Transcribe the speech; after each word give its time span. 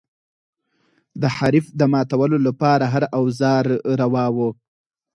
د 1.21 1.23
حریف 1.35 1.65
د 1.79 1.81
ماتولو 1.93 2.37
لپاره 2.47 2.85
هر 2.93 3.03
اوزار 3.19 3.65
روا 4.01 4.25
و. 4.35 4.37